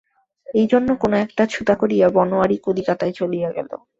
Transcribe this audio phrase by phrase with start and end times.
[0.53, 3.69] এইজন্য কোনো একটা ছুতা করিয়া বনোয়ারি কলিকাতায় চলিয়া গেল।